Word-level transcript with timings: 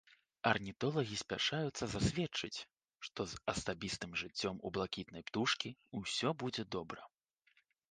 Арнітолагі 0.51 1.15
спяшаюцца 1.23 1.83
засведчыць, 1.91 2.59
што 3.09 3.27
з 3.35 3.39
асабістым 3.55 4.17
жыццём 4.23 4.55
у 4.65 4.73
блакітнай 4.81 5.21
птушкі 5.31 5.69
ўсё 6.03 6.29
будзе 6.43 6.69
добра. 6.81 7.01